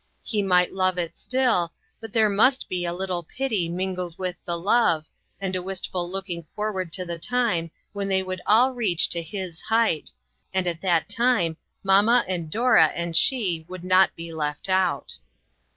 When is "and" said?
5.39-5.55, 10.55-10.65, 12.27-12.49, 12.85-13.15